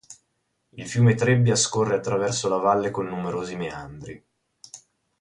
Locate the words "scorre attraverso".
1.55-2.49